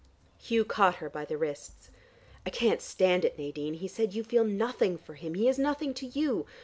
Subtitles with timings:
[0.39, 1.91] Hugh caught her by the wrists.
[2.43, 4.15] "I can't stand it, Nadine," he said.
[4.15, 5.35] "You feel nothing for him.
[5.35, 6.47] He is nothing to you.